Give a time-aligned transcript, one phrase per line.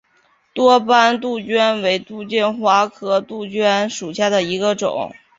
[0.55, 5.11] 多斑杜鹃为杜鹃花科杜鹃属下的一个种。